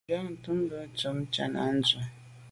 Njantùn 0.05 0.61
bùnte 0.69 0.89
ntshob 0.91 1.17
Tshana 1.33 1.61
ndù. 1.77 1.97